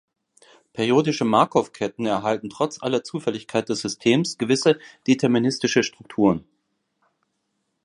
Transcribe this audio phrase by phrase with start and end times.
[0.73, 6.43] Periodische Markow-Ketten erhalten trotz aller Zufälligkeit des Systems gewisse deterministische Strukturen.